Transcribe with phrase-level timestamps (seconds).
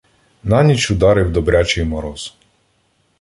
[0.43, 2.33] На ніч ударив добрячий мороз.